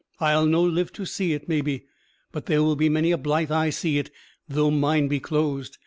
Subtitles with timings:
[0.19, 1.85] I'll no live to see it, maybe;
[2.31, 4.09] but there will be many a blithe eye see it
[4.49, 5.77] though mine be closed.